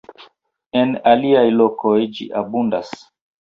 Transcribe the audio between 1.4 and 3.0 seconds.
lokoj ĝi abundas.